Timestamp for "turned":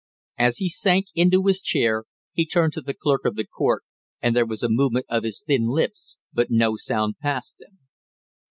2.47-2.73